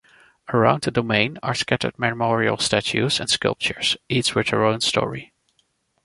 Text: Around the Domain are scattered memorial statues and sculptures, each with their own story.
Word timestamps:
Around 0.51 0.81
the 0.81 0.89
Domain 0.89 1.37
are 1.43 1.53
scattered 1.53 1.99
memorial 1.99 2.57
statues 2.57 3.19
and 3.19 3.29
sculptures, 3.29 3.97
each 4.09 4.33
with 4.33 4.47
their 4.47 4.65
own 4.65 4.81
story. 4.81 5.31